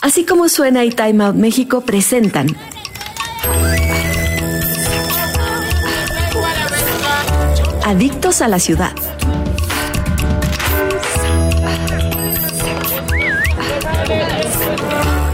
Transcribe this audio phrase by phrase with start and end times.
[0.00, 2.56] Así como suena y Time Out México presentan
[7.84, 8.92] Adictos a la ciudad.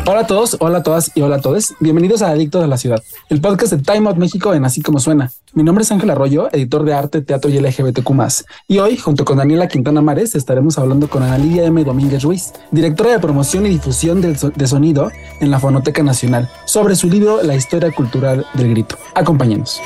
[0.07, 1.75] Hola a todos, hola a todas y hola a todos.
[1.81, 5.01] Bienvenidos a Adictos a la Ciudad, el podcast de Time Out México en Así Como
[5.01, 5.31] Suena.
[5.55, 8.11] Mi nombre es Ángel Arroyo, editor de arte, teatro y LGBTQ+.
[8.69, 11.83] Y hoy, junto con Daniela Quintana Mares, estaremos hablando con Ana Lidia M.
[11.85, 15.11] Domínguez Ruiz, directora de promoción y difusión de sonido
[15.41, 18.99] en la Fonoteca Nacional, sobre su libro La historia cultural del grito.
[19.15, 19.81] Acompáñenos.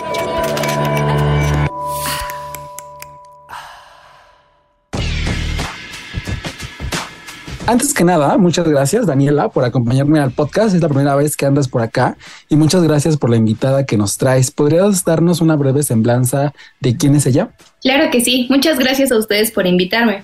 [7.68, 10.74] Antes que nada, muchas gracias Daniela por acompañarme al podcast.
[10.74, 12.16] Es la primera vez que andas por acá
[12.48, 14.50] y muchas gracias por la invitada que nos traes.
[14.50, 17.50] ¿Podrías darnos una breve semblanza de quién es ella?
[17.82, 18.46] Claro que sí.
[18.48, 20.22] Muchas gracias a ustedes por invitarme.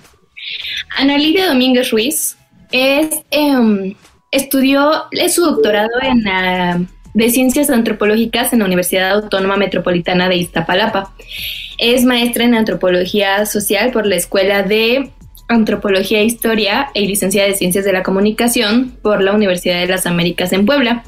[0.97, 2.35] Ana Lidia Domínguez Ruiz
[2.71, 3.93] es, em,
[4.31, 11.13] estudió es su doctorado en de Ciencias Antropológicas en la Universidad Autónoma Metropolitana de Iztapalapa.
[11.77, 15.11] Es maestra en Antropología Social por la Escuela de
[15.47, 20.05] Antropología e Historia y licenciada de Ciencias de la Comunicación por la Universidad de las
[20.05, 21.03] Américas en Puebla.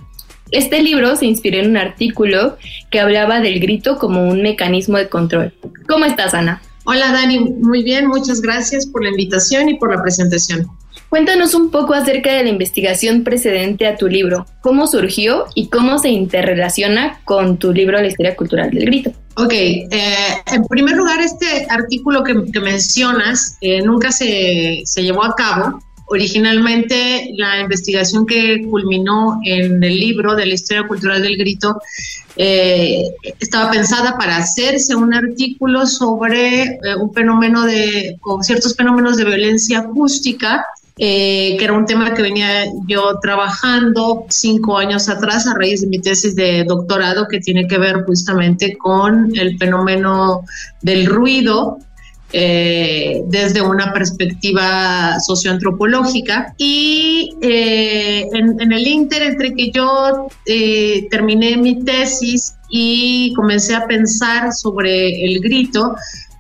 [0.51, 2.57] Este libro se inspiró en un artículo
[2.91, 5.53] que hablaba del grito como un mecanismo de control.
[5.87, 6.61] ¿Cómo estás, Ana?
[6.85, 7.39] Hola, Dani.
[7.39, 10.67] Muy bien, muchas gracias por la invitación y por la presentación.
[11.09, 15.99] Cuéntanos un poco acerca de la investigación precedente a tu libro, cómo surgió y cómo
[15.99, 19.11] se interrelaciona con tu libro La historia cultural del grito.
[19.35, 19.87] Ok, eh,
[20.47, 25.79] en primer lugar, este artículo que, mencionas eh, nunca se, se llevó a cabo.
[26.07, 31.79] Originalmente, la investigación que culminó en el libro de la historia cultural del grito
[32.35, 33.03] eh,
[33.39, 39.79] estaba pensada para hacerse un artículo sobre un fenómeno de, o ciertos fenómenos de violencia
[39.79, 40.65] acústica
[40.99, 45.87] eh, que era un tema que venía yo trabajando cinco años atrás a raíz de
[45.87, 50.43] mi tesis de doctorado que tiene que ver justamente con el fenómeno
[50.81, 51.77] del ruido
[52.33, 56.55] eh, desde una perspectiva socioantropológica.
[56.57, 60.27] Y eh, en, en, el inter, entre que yo
[61.11, 65.95] terminé mi tesis y comencé a pensar sobre el grito,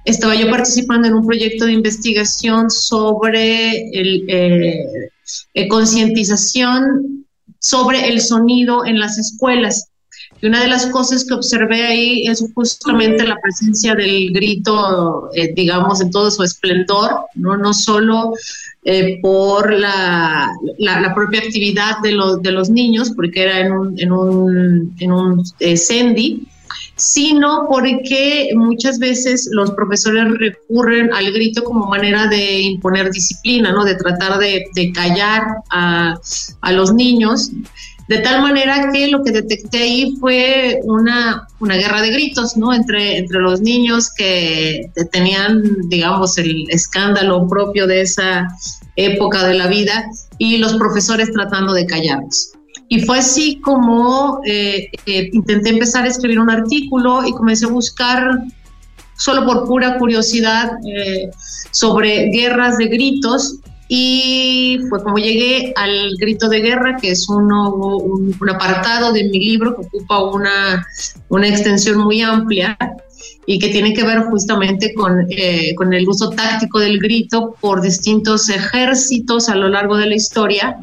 [0.07, 5.11] estaba yo participando en un proyecto de investigación sobre el, eh,
[5.53, 7.25] eh, concientización
[7.59, 9.89] sobre el sonido en las escuelas.
[10.41, 15.51] Y una de las cosas que observé ahí es justamente la presencia del grito, eh,
[15.53, 18.33] digamos, en todo su esplendor, no, no solo
[19.21, 24.11] por la, la, propia actividad de, los de los niños, porque era en un, en
[24.13, 26.47] un, en un CENDI,
[26.97, 33.85] sino porque muchas veces los profesores recurren al grito como manera de imponer disciplina, ¿no?
[33.85, 36.19] de tratar de, callar a,
[36.71, 37.51] los niños,
[38.07, 42.73] de tal manera que lo que detecté ahí fue una, una guerra de gritos, ¿no?
[42.73, 48.47] Entre, entre los niños que tenían, digamos, el escándalo propio de esa
[48.95, 50.05] época de la vida
[50.37, 52.56] y los profesores tratando de callarlos.
[52.89, 57.69] Y fue así como eh, eh, intenté empezar a escribir un artículo y comencé a
[57.69, 58.39] buscar,
[59.17, 61.29] solo por pura curiosidad, eh,
[61.71, 63.59] sobre guerras de gritos.
[63.89, 69.23] Y fue como llegué al grito de guerra, que es uno, un, un apartado de
[69.25, 70.85] mi libro que ocupa una,
[71.29, 72.77] una extensión muy amplia
[73.45, 77.81] y que tiene que ver justamente con, eh, con, el uso táctico del grito por
[77.81, 80.77] distintos ejércitos a lo largo de la historia,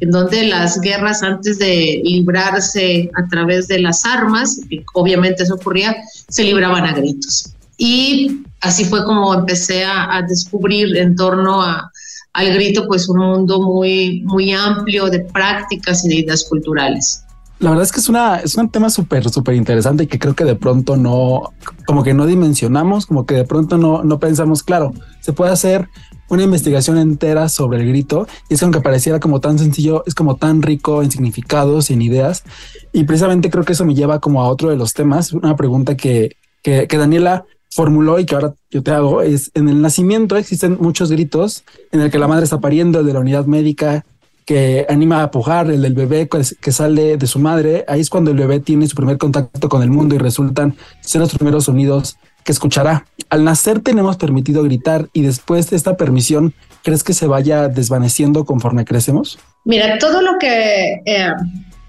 [0.00, 4.60] en donde las guerras antes de librarse a través de las armas,
[4.94, 5.96] obviamente eso ocurría,
[6.28, 7.52] se libraban a gritos.
[7.78, 11.90] Y así fue como empecé a, a descubrir en torno a,
[12.32, 17.24] al grito pues un mundo muy, muy amplio de prácticas y de ideas culturales.
[17.60, 20.34] La verdad es que es una es un tema súper, súper interesante y que creo
[20.34, 21.52] que de pronto no,
[21.86, 25.86] como que no dimensionamos, como que de pronto no, no pensamos, claro, se puede hacer
[26.30, 30.36] una investigación entera sobre el grito y es aunque pareciera como tan sencillo, es como
[30.36, 32.44] tan rico en significados y en ideas.
[32.92, 35.98] Y precisamente creo que eso me lleva como a otro de los temas, una pregunta
[35.98, 40.36] que, que, que Daniela formuló y que ahora yo te hago es en el nacimiento
[40.36, 44.06] existen muchos gritos en el que la madre está pariendo, de la unidad médica,
[44.50, 48.32] que anima a pujar, el del bebé que sale de su madre, ahí es cuando
[48.32, 52.16] el bebé tiene su primer contacto con el mundo y resultan ser los primeros sonidos
[52.42, 53.06] que escuchará.
[53.28, 56.52] Al nacer tenemos permitido gritar y después de esta permisión,
[56.82, 59.38] ¿crees que se vaya desvaneciendo conforme crecemos?
[59.64, 61.28] Mira, todo lo que eh,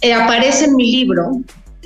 [0.01, 1.31] eh, aparece en mi libro,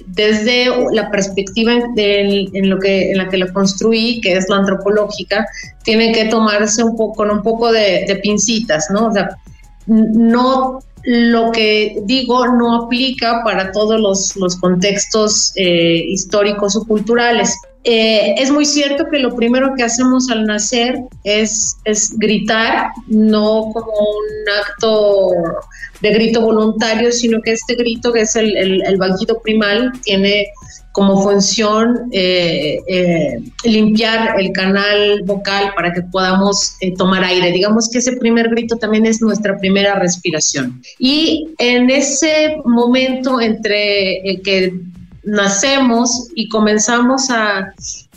[0.07, 5.45] desde la perspectiva en, lo que, en la que lo construí, que es la antropológica,
[5.85, 9.07] tiene que tomarse un poco, con un poco de, de pincitas, ¿no?
[9.07, 9.37] O sea,
[9.87, 13.99] no lo que digo no aplica para todos
[14.35, 17.55] los, contextos eh, históricos o culturales.
[17.83, 23.69] Eh, es muy cierto que lo primero que hacemos al nacer es, es gritar, no
[23.71, 25.29] como un acto
[26.01, 28.99] de grito voluntario, sino que este grito, que es el, el, el
[29.43, 30.47] primal, tiene
[30.95, 37.51] como función eh, eh, limpiar el canal vocal para que podamos eh, tomar aire.
[37.51, 40.81] Digamos que ese primer grito también es nuestra primera respiración.
[40.97, 44.71] Y en ese momento entre que
[45.25, 47.73] nacemos y comenzamos a,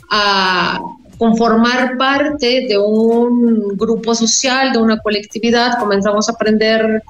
[0.09, 0.79] a
[1.17, 7.03] conformar parte de un grupo social, de una colectividad, comenzamos a aprender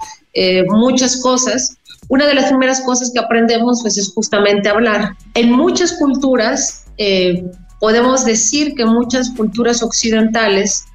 [0.67, 1.77] muchas cosas
[2.09, 5.15] una de las primeras cosas que aprendemos pues, es justamente hablar.
[5.35, 7.45] En muchas culturas, eh,
[7.79, 10.85] podemos decir que muchas culturas occidentales,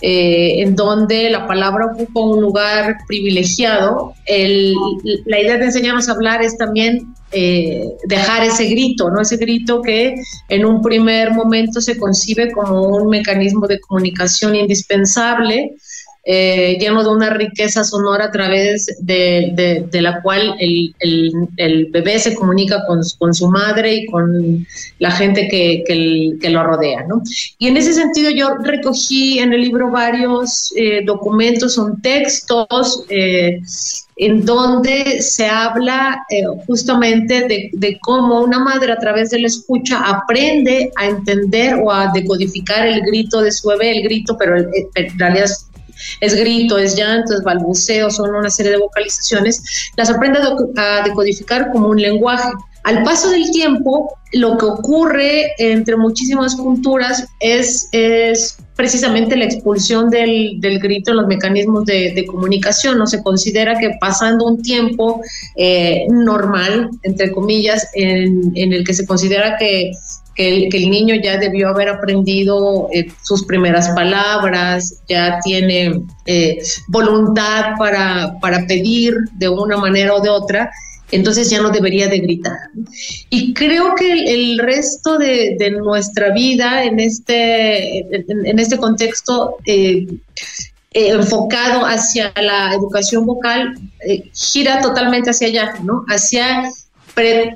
[0.00, 6.42] eh, en donde la palabra ocupa un lugar privilegiado, la idea de enseñarnos a hablar
[6.42, 9.22] es también eh, dejar ese grito, ¿no?
[9.22, 10.14] Ese grito que
[10.50, 15.76] en un primer momento se concibe como un mecanismo de comunicación indispensable,
[16.24, 22.84] eh, lleno de una riqueza sonora a través de, la cual el, bebé se comunica
[22.86, 23.02] con,
[23.34, 24.64] su madre y con
[25.00, 27.04] la gente que, lo rodea.
[27.58, 33.60] Y en ese sentido yo recogí en el libro varios eh, documentos, son textos eh,
[34.16, 36.24] en donde se habla
[36.68, 42.12] justamente de, cómo una madre a través de la escucha aprende a entender o a
[42.12, 45.46] decodificar el grito de su bebé, el grito, pero en realidad
[46.34, 50.38] grito, es llanto, es balbuceo, son una serie de vocalizaciones, las aprende
[50.76, 52.50] a decodificar como un lenguaje.
[52.84, 60.10] Al paso del tiempo, lo que ocurre entre muchísimas culturas es, es precisamente la expulsión
[60.10, 62.98] del, grito en los mecanismos de, comunicación.
[62.98, 65.20] No se considera que pasando un tiempo
[65.56, 69.92] eh, normal, entre comillas, en, el que se considera que
[70.34, 77.76] que el, niño ya debió haber aprendido eh, sus primeras palabras, ya tiene eh, voluntad
[77.78, 80.70] para, para, pedir de una manera o de otra,
[81.12, 82.56] entonces ya no debería de gritar.
[83.30, 90.06] Y creo que el, resto de, nuestra vida en este, en, este contexto eh,
[90.90, 93.78] enfocado hacia la educación vocal
[94.34, 96.04] gira totalmente hacia allá, ¿no?
[96.08, 96.70] Hacia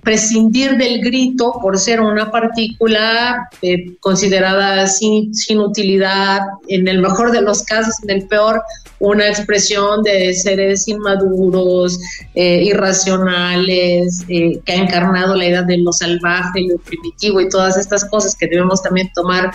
[0.03, 7.33] prescindir del grito por ser una partícula eh, considerada sin, sin, utilidad, en el mejor
[7.33, 8.63] de los casos, en el peor,
[8.99, 11.99] una expresión de seres inmaduros,
[12.35, 17.77] eh, irracionales, eh, que ha encarnado la idea de lo salvaje, lo primitivo y todas
[17.77, 19.53] estas cosas que debemos también tomar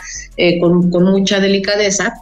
[0.59, 2.13] con, con mucha delicadeza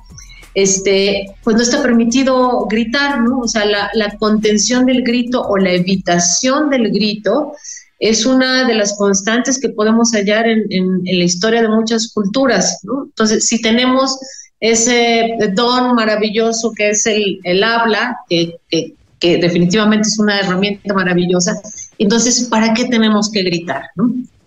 [0.55, 3.39] este, pues no está permitido gritar, ¿no?
[3.39, 7.53] O sea, la, contención del grito o la evitación del grito
[7.99, 12.81] es una de las constantes que podemos hallar en, la historia de muchas culturas.
[12.83, 14.17] Entonces, si tenemos
[14.59, 21.61] ese don maravilloso que es el, habla, que, que, definitivamente es una herramienta maravillosa,
[21.97, 23.83] entonces, ¿para qué tenemos que gritar?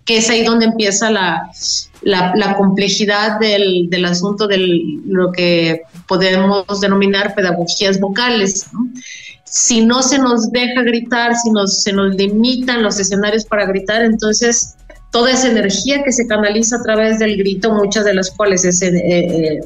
[0.05, 1.51] Que es ahí donde empieza la,
[2.01, 4.57] la, complejidad del, del, asunto de
[5.05, 8.65] lo que podemos denominar pedagogías vocales.
[9.45, 14.75] Si no se nos deja gritar, si se nos limitan los escenarios para gritar, entonces
[15.13, 18.81] toda esa energía que se canaliza a través del grito, muchas de las cuales es,
[18.81, 19.59] eh, eh,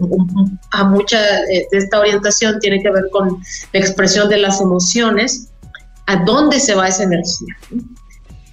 [0.72, 5.48] a mucha de esta orientación tiene que ver con la expresión de las emociones,
[6.06, 7.56] ¿a dónde se va esa energía?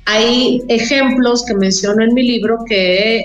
[0.05, 3.25] Hay ejemplos que menciono en mi libro que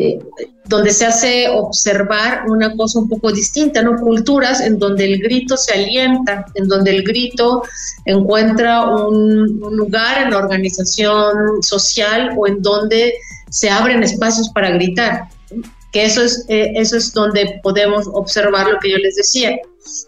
[0.00, 3.96] eh, eh, donde se hace observar una cosa un poco distinta, ¿no?
[3.96, 7.62] Culturas en donde el grito se alienta, en donde el grito
[8.04, 13.14] encuentra un, lugar en la organización social o en donde
[13.50, 15.24] se abren espacios para gritar.
[15.92, 19.58] Que eso es, eh, eso es donde podemos observar lo que yo les decía,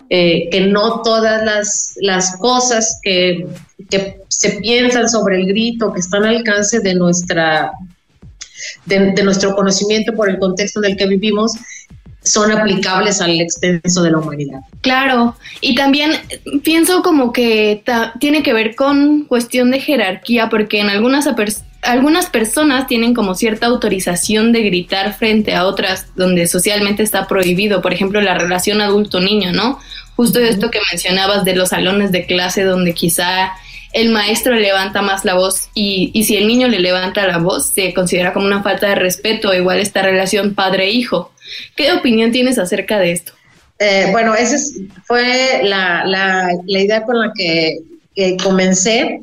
[0.08, 3.46] que no todas las, las cosas que
[3.90, 7.72] que se piensan sobre el grito, que están al alcance de, nuestra,
[8.86, 11.52] de, nuestro conocimiento por el contexto en el que vivimos,
[12.22, 14.60] son aplicables al extenso de la humanidad.
[14.80, 16.12] Claro, y también
[16.62, 17.82] pienso como que
[18.20, 21.28] tiene que ver con cuestión de jerarquía, porque en algunas,
[21.82, 27.82] algunas personas tienen como cierta autorización de gritar frente a otras donde socialmente está prohibido,
[27.82, 29.80] por ejemplo, la relación adulto-niño, ¿no?
[30.14, 33.52] Justo esto que mencionabas de los salones de clase donde quizá
[33.92, 37.68] el maestro levanta más la voz y, y, si el niño le levanta la voz
[37.68, 41.32] se considera como una falta de respeto, igual esta relación padre-hijo.
[41.76, 43.32] ¿Qué opinión tienes acerca de esto?
[43.78, 44.56] Eh, bueno, esa
[45.04, 47.78] fue la, idea con la que,
[48.42, 49.22] comencé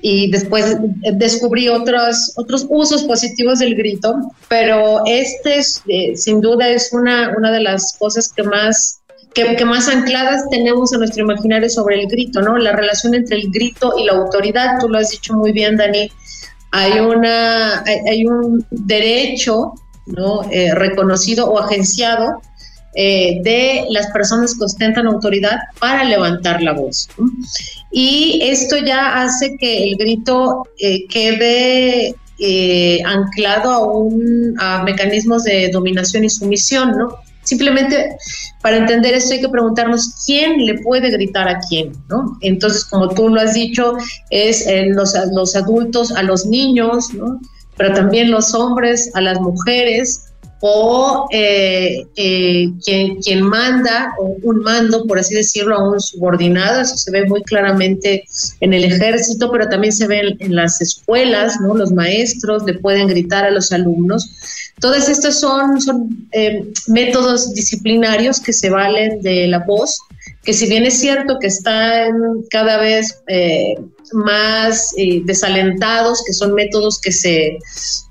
[0.00, 0.76] y después
[1.12, 4.14] descubrí otros, otros usos positivos del grito,
[4.48, 8.99] pero este eh, sin duda es una, una de las cosas que más
[9.34, 12.56] que, más ancladas tenemos en nuestro imaginario sobre el grito, ¿no?
[12.58, 16.10] La relación entre el grito y la autoridad, tú lo has dicho muy bien, Dani.
[16.72, 19.74] Hay, una, hay, un derecho
[20.06, 20.42] ¿no?
[20.50, 22.40] Eh, reconocido o agenciado
[22.94, 27.08] eh, de las personas que ostentan autoridad para levantar la voz.
[27.90, 32.14] Y esto ya hace que el grito eh, quede
[33.04, 37.18] anclado a, un, a mecanismos de dominación y sumisión, ¿no?
[37.50, 38.16] Simplemente
[38.62, 42.38] para entender esto hay que preguntarnos quién le puede gritar a quién, ¿no?
[42.42, 43.94] Entonces, como tú lo has dicho,
[44.30, 47.40] es eh, los, los adultos a los niños, ¿no?
[47.76, 50.26] Pero también los hombres a las mujeres,
[50.60, 56.82] o eh, eh, quien, quien, manda, o un mando, por así decirlo, a un subordinado,
[56.82, 58.24] eso se ve muy claramente
[58.60, 61.74] en el ejército, pero también se ve en, las escuelas, ¿no?
[61.74, 64.30] Los maestros le pueden gritar a los alumnos.
[64.80, 69.98] Todas estas son, son eh, métodos disciplinarios que se valen de la voz,
[70.42, 72.12] que si bien es cierto que están
[72.50, 73.22] cada vez
[74.12, 74.92] más
[75.24, 77.58] desalentados, que son métodos que se,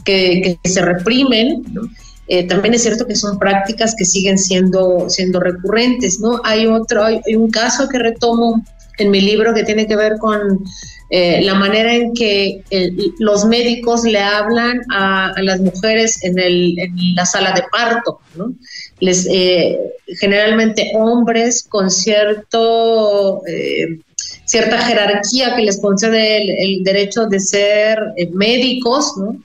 [0.04, 1.82] que, que se reprimen, ¿no?
[2.32, 6.40] Eh, también es cierto que son prácticas que siguen siendo, siendo recurrentes, ¿no?
[6.44, 8.64] Hay otro, hay, un caso que retomo
[9.00, 10.64] en mi libro que tiene que ver con
[11.10, 16.78] eh, la manera en que eh, los médicos le hablan a, las mujeres en, el,
[16.78, 18.54] en, la sala de parto, ¿no?
[19.00, 19.28] Les,
[20.20, 23.42] generalmente hombres con cierto
[24.46, 28.00] cierta jerarquía que les concede el, el derecho de ser
[28.34, 29.36] médicos, ¿no?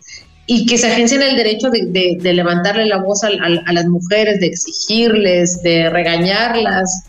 [0.46, 5.62] Y que se agencien el derecho de, levantarle la voz a, las mujeres, de exigirles,
[5.62, 7.04] de regañarlas.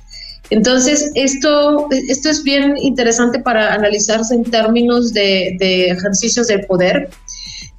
[0.49, 7.09] Entonces, esto, esto es bien interesante para analizarse en términos de, ejercicios de poder,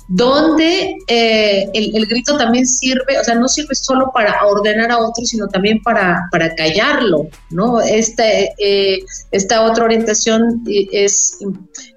[0.08, 5.30] donde eh, el, grito también sirve, o sea, no sirve solo para ordenar a otros,
[5.30, 7.80] sino también para, para callarlo, ¿no?
[7.80, 8.24] Esta,
[8.58, 9.00] eh,
[9.32, 11.38] esta otra orientación es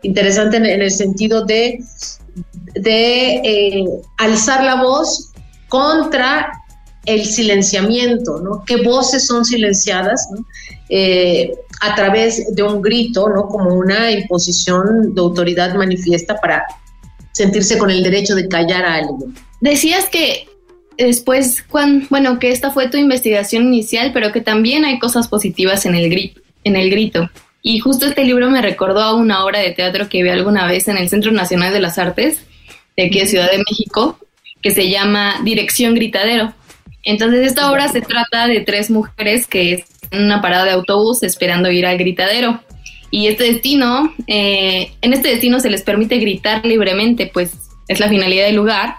[0.02, 1.80] interesante en el sentido de
[2.74, 3.86] de eh,
[4.18, 5.32] alzar la voz
[5.68, 6.52] contra
[7.06, 8.64] el silenciamiento, ¿no?
[8.66, 10.28] ¿Qué voces son silenciadas
[10.90, 13.48] eh, a través de un grito, ¿no?
[13.48, 16.64] Como una imposición de autoridad manifiesta para
[17.32, 19.34] sentirse con el derecho de callar a alguien.
[19.62, 20.48] Decías que
[20.98, 25.86] después, cuando, bueno, que esta fue tu investigación inicial, pero que también hay cosas positivas
[25.86, 26.34] en el,
[26.64, 27.30] en el grito.
[27.62, 30.88] Y justo este libro me recordó a una obra de teatro que vi alguna vez
[30.88, 32.46] en el Centro Nacional de las Artes,
[32.96, 34.18] de aquí de Ciudad de México,
[34.62, 36.54] que se llama Dirección Gritadero.
[37.04, 41.24] Entonces esta obra se trata de tres mujeres que están en una parada de autobús
[41.24, 42.62] esperando ir al gritadero.
[43.12, 47.54] Y este destino, eh, en este destino se les permite gritar libremente, pues
[47.88, 48.98] es la finalidad del lugar,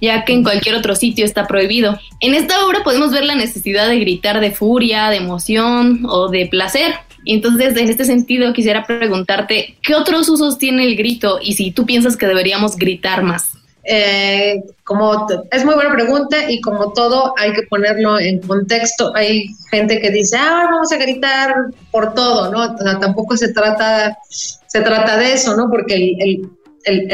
[0.00, 1.98] ya que en cualquier otro sitio está prohibido.
[2.20, 6.46] En esta obra podemos ver la necesidad de gritar de furia, de emoción o de
[6.46, 6.94] placer.
[7.24, 11.84] Entonces, en este sentido, quisiera preguntarte, ¿qué otros usos tiene el grito y si tú
[11.86, 13.50] piensas que deberíamos gritar más?
[13.82, 19.14] Eh, como es muy buena pregunta y como todo hay que ponerlo en contexto.
[19.16, 21.54] Hay gente que dice, ah, vamos a gritar
[21.90, 22.76] por todo, ¿no?
[23.00, 25.68] tampoco se trata, se trata de eso, ¿no?
[25.70, 26.48] Porque el,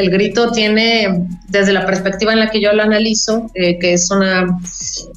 [0.09, 4.59] grito tiene, desde la perspectiva en la que yo lo analizo, eh, que es una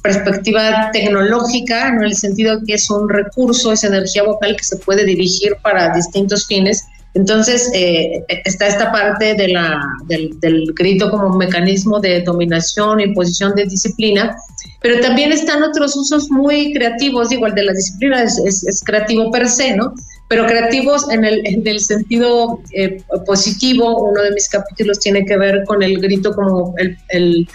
[0.01, 5.05] perspectiva tecnológica, en el sentido que es un recurso, es energía vocal que se puede
[5.05, 6.85] dirigir para distintos fines.
[7.13, 14.35] Entonces, eh, está esta parte del, grito como mecanismo de dominación, imposición de disciplina,
[14.81, 19.75] pero también están otros usos muy creativos, igual de la disciplina es, creativo per se,
[19.75, 19.93] ¿no?
[20.29, 24.01] pero creativos en el, en el sentido eh, positivo.
[24.01, 27.49] Uno de mis capítulos tiene que ver con el grito como el, el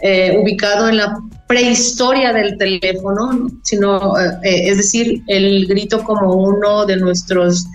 [0.00, 6.86] eh, ubicado en la prehistoria del teléfono, sino, eh, es decir, el grito como uno
[6.86, 7.66] de nuestros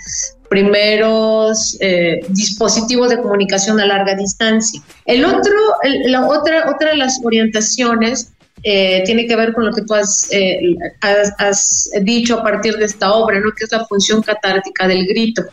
[0.49, 1.77] primeros
[2.29, 4.81] dispositivos de comunicación a larga distancia.
[5.05, 5.53] El otro,
[6.05, 8.31] la otra, otra de las orientaciones
[8.63, 9.95] eh, tiene que ver con lo que tú
[10.31, 13.51] eh, has, dicho a partir de esta obra, ¿no?
[13.51, 15.43] que es la función catártica del grito.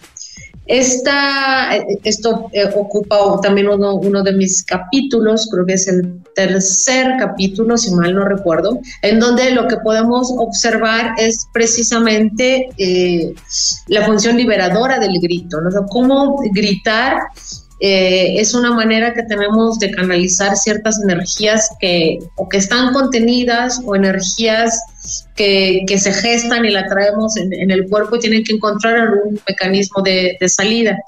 [0.67, 7.77] Esta, eh, esto ocupa también uno, de mis capítulos, creo que es el tercer capítulo,
[7.77, 12.69] si mal no recuerdo, en donde lo que podemos observar es precisamente
[13.89, 15.71] la función liberadora del grito, ¿no?
[15.87, 17.19] cómo gritar
[17.79, 23.81] eh, es una manera que tenemos de canalizar ciertas energías que o que están contenidas
[23.85, 24.81] o energías
[25.35, 30.03] que, se gestan y la traemos en, el cuerpo y tienen que encontrar algún mecanismo
[30.03, 30.99] de, salida.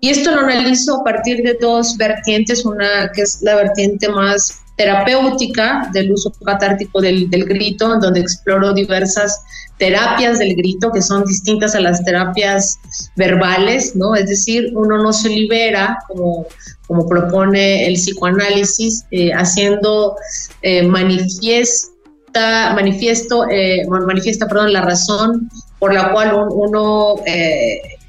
[0.00, 4.61] Y esto lo analizo a partir de dos vertientes, una que es la vertiente más
[4.76, 9.42] terapéutica del uso catártico del, del grito, donde exploro diversas
[9.78, 12.78] terapias del grito que son distintas a las terapias
[13.16, 14.14] verbales, ¿no?
[14.14, 16.46] Es decir, uno no se libera como,
[16.86, 20.14] como propone el psicoanálisis, eh, haciendo
[20.62, 25.50] eh, manifiesta, manifiesto, eh, manifiesta, perdón, la razón
[25.80, 27.16] por la cual uno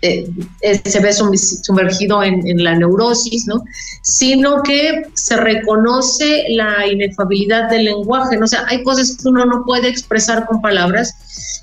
[0.03, 3.63] se ve sumergido en, en, la neurosis, ¿no?
[4.01, 8.45] Sino que se reconoce la inefabilidad del lenguaje, ¿no?
[8.45, 11.15] O sea, hay cosas que uno no puede expresar con palabras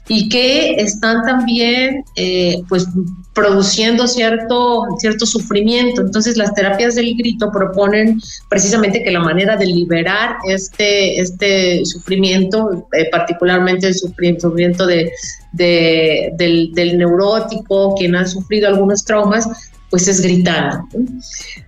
[0.08, 2.88] y que están también eh, pues
[3.32, 6.00] produciendo cierto, cierto sufrimiento.
[6.00, 12.88] Entonces las terapias del grito proponen precisamente que la manera de liberar este, este sufrimiento,
[12.92, 15.12] eh, particularmente el sufrimiento de,
[15.52, 19.48] del, neurótico, quien ha sufrido algunos traumas,
[19.90, 20.84] pues es gritando.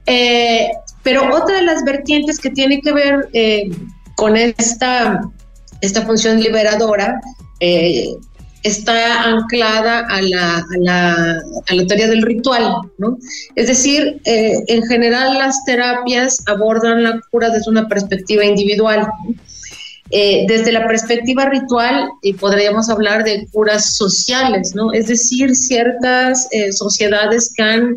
[0.06, 0.68] Eh,
[1.02, 3.28] pero otra de las vertientes que tiene que ver
[4.16, 5.20] con esta,
[5.80, 7.20] esta función liberadora
[8.62, 13.18] está anclada a la, a la, a la teoría del ritual, ¿no?
[13.56, 19.08] Es decir, eh, en general las terapias abordan la cura desde una perspectiva individual.
[20.10, 24.92] Eh, desde la perspectiva ritual y podríamos hablar de curas sociales, ¿no?
[24.92, 27.96] Es decir, ciertas eh, sociedades que han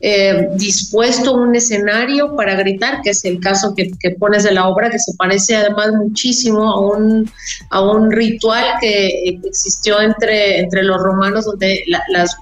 [0.00, 4.90] eh, dispuesto un escenario para gritar, que es el caso que, pones de la obra,
[4.90, 7.28] que se parece además muchísimo a un,
[7.70, 12.36] a un ritual que existió entre, entre los romanos, donde las,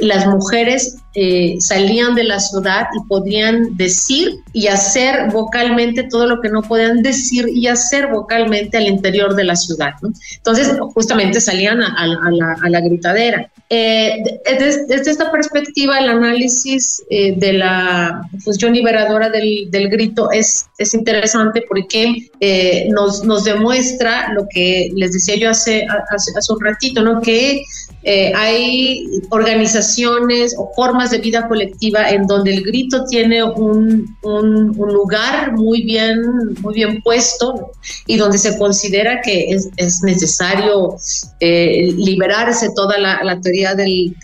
[0.00, 6.40] las mujeres eh, salían de la ciudad y podían decir y hacer vocalmente todo lo
[6.40, 9.92] que no podían decir y hacer vocalmente al interior de la ciudad.
[10.36, 12.06] Entonces, justamente salían a,
[12.68, 13.50] la, gritadera.
[13.68, 20.94] desde, desde esta perspectiva, el análisis eh, de la función liberadora del, grito es, es
[20.94, 27.20] interesante porque eh, nos, demuestra lo que les decía yo hace, hace, un ratito, ¿no?
[27.20, 27.62] que
[28.02, 34.76] eh, hay organizaciones o formas de vida colectiva en donde el grito tiene un, un,
[34.76, 36.20] lugar muy bien,
[36.60, 37.70] muy bien puesto
[38.06, 40.96] y donde se considera que es, es necesario
[41.40, 44.14] liberarse toda la, teoría del,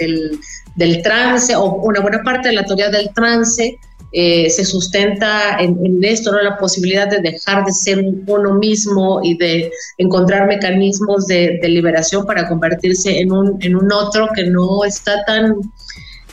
[0.75, 3.79] del trance, o una buena parte de la teoría del trance
[4.19, 6.41] eh, se sustenta en, esto, ¿no?
[6.41, 12.49] la posibilidad de dejar de ser uno mismo y de encontrar mecanismos de, liberación para
[12.49, 15.57] convertirse en un, en un otro que no está tan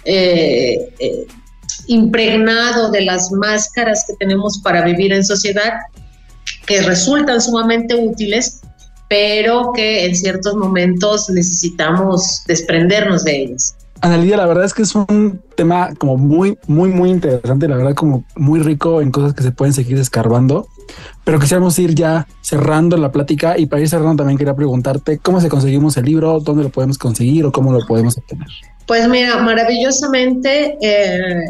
[0.06, 1.28] eh, eh,
[1.88, 5.74] impregnado de las máscaras que tenemos para vivir en sociedad,
[6.66, 8.62] que resultan sumamente útiles,
[9.10, 13.76] pero que en ciertos momentos necesitamos desprendernos de ellas.
[14.02, 17.94] Analia, la verdad es que es un tema como muy, muy, muy interesante, la verdad
[17.94, 20.68] como muy rico en cosas que se pueden seguir escarbando,
[21.24, 25.40] pero quisiéramos ir ya cerrando la plática y para ir cerrando también quería preguntarte cómo
[25.40, 28.50] se conseguimos el libro, dónde lo podemos conseguir o cómo lo podemos obtener.
[28.88, 31.46] Pues mira, maravillosamente eh,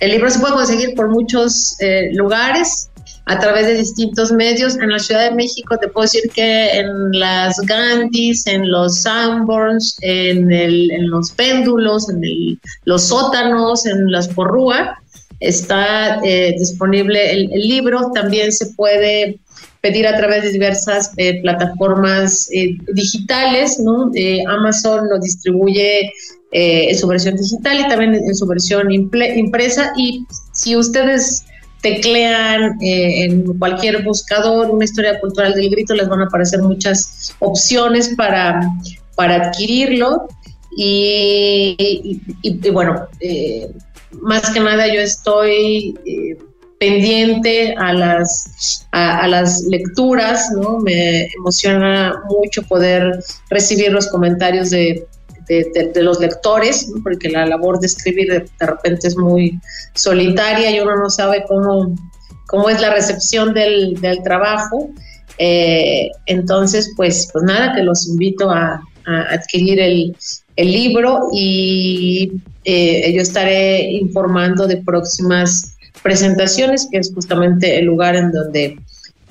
[0.00, 2.90] el libro se puede conseguir por muchos eh, lugares
[3.26, 4.76] a través de distintos medios.
[4.76, 9.98] En la Ciudad de México te puedo decir que en las Gandhis, en los Sanborns,
[10.00, 14.98] en, en los péndulos, en los sótanos, en las porrúa,
[15.38, 18.10] está eh, disponible el, libro.
[18.12, 19.38] También se puede
[19.80, 22.48] pedir a través de diversas eh, plataformas
[22.92, 24.10] digitales, ¿no?
[24.48, 26.10] Amazon lo distribuye
[26.52, 29.92] en su versión digital y también en su versión impresa.
[29.96, 31.44] Y si ustedes
[31.82, 37.34] teclean eh, en cualquier buscador una historia cultural del grito, les van a aparecer muchas
[37.38, 38.60] opciones para,
[39.16, 40.28] para adquirirlo.
[40.76, 42.20] Y,
[42.72, 43.70] bueno, eh,
[44.20, 46.38] más que nada yo estoy eh,
[46.78, 50.78] pendiente a las, a, las lecturas, ¿no?
[50.78, 53.18] Me emociona mucho poder
[53.50, 55.06] recibir los comentarios de
[55.50, 59.58] de, los lectores, porque la labor de escribir de, repente es muy
[59.94, 61.94] solitaria y uno no sabe cómo,
[62.46, 64.90] cómo es la recepción del, trabajo.
[65.38, 68.82] Eh, entonces, pues, pues nada, que los invito a,
[69.30, 70.14] adquirir el,
[70.56, 72.32] libro y
[72.64, 78.78] eh, yo estaré informando de próximas presentaciones, que es justamente el lugar en donde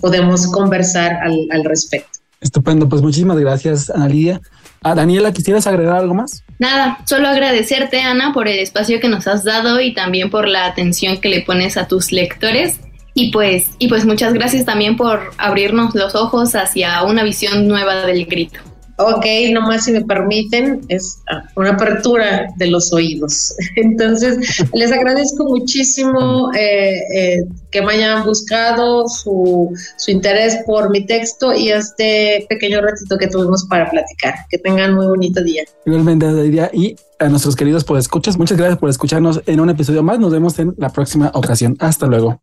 [0.01, 2.19] podemos conversar al respecto.
[2.41, 4.41] Estupendo, pues muchísimas gracias, Ana Lidia.
[4.81, 6.43] Ah, Daniela, ¿quisieras agregar algo más?
[6.57, 10.65] Nada, solo agradecerte, Ana, por el espacio que nos has dado y también por la
[10.65, 12.79] atención que le pones a tus lectores.
[13.13, 18.05] Y pues, y pues muchas gracias también por abrirnos los ojos hacia una visión nueva
[18.05, 18.59] del grito.
[18.99, 21.21] Ok, nomás si me permiten, es
[21.55, 23.55] una apertura de los oídos.
[23.77, 24.37] Entonces,
[24.73, 31.53] les agradezco muchísimo eh, eh, que me hayan buscado, su, su interés por mi texto
[31.53, 34.33] y este pequeño ratito que tuvimos para platicar.
[34.49, 35.63] Que tengan muy bonito día.
[35.85, 40.03] Igualmente, día y a nuestros queridos por escuchas, muchas gracias por escucharnos en un episodio
[40.03, 40.19] más.
[40.19, 41.77] Nos vemos en la próxima ocasión.
[41.79, 42.41] Hasta luego.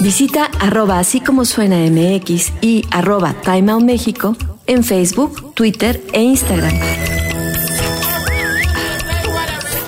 [0.00, 3.34] Visita arroba así como suena MX y arroba
[3.80, 4.34] México
[4.66, 6.72] en Facebook, Twitter e Instagram.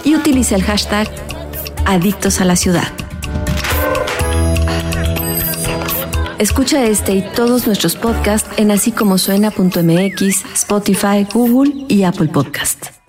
[0.04, 1.08] Y utiliza el hashtag
[1.86, 2.88] Adictos a la Ciudad.
[6.38, 13.01] Escucha este y todos nuestros podcasts en así como suena.mx, Spotify, Google y Apple Podcasts.